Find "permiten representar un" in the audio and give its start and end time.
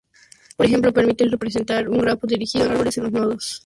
0.91-1.99